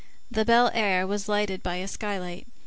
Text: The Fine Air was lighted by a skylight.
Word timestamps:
The 0.31 0.43
Fine 0.45 0.71
Air 0.73 1.05
was 1.05 1.29
lighted 1.29 1.61
by 1.61 1.75
a 1.75 1.87
skylight. 1.87 2.47